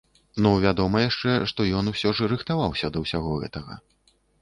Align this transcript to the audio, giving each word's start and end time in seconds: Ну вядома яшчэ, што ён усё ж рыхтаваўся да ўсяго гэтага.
Ну 0.45 0.53
вядома 0.63 1.03
яшчэ, 1.09 1.35
што 1.53 1.67
ён 1.81 1.93
усё 1.93 2.17
ж 2.19 2.33
рыхтаваўся 2.35 2.87
да 2.97 3.07
ўсяго 3.07 3.41
гэтага. 3.47 3.83